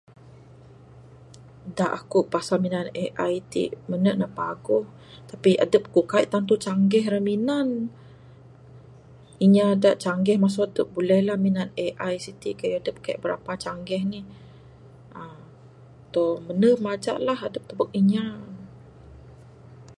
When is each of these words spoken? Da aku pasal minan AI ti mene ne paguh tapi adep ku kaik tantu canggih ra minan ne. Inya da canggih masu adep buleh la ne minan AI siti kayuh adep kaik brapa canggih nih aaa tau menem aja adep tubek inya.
Da 1.77 1.85
aku 1.99 2.19
pasal 2.33 2.57
minan 2.65 2.87
AI 3.03 3.33
ti 3.51 3.63
mene 3.89 4.11
ne 4.21 4.27
paguh 4.37 4.85
tapi 5.29 5.51
adep 5.65 5.83
ku 5.93 6.01
kaik 6.11 6.27
tantu 6.33 6.55
canggih 6.65 7.05
ra 7.13 7.19
minan 7.29 7.67
ne. 7.85 7.91
Inya 9.45 9.67
da 9.83 9.91
canggih 10.03 10.37
masu 10.43 10.59
adep 10.67 10.87
buleh 10.95 11.21
la 11.27 11.33
ne 11.37 11.43
minan 11.45 11.69
AI 11.85 12.15
siti 12.25 12.49
kayuh 12.59 12.79
adep 12.81 12.95
kaik 13.05 13.19
brapa 13.23 13.53
canggih 13.65 14.01
nih 14.11 14.23
aaa 15.19 15.39
tau 16.13 16.29
menem 16.47 16.81
aja 16.93 17.13
adep 17.47 17.63
tubek 17.69 17.89
inya. 17.99 18.25